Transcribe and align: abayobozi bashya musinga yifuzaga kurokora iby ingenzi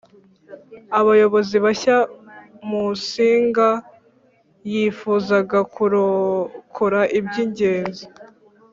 abayobozi 0.99 1.55
bashya 1.65 1.97
musinga 2.69 3.69
yifuzaga 4.71 5.59
kurokora 5.73 7.01
iby 7.17 7.35
ingenzi 7.43 8.05